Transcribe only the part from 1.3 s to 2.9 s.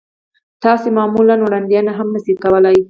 وړاندوينه هم نه شئ کولای.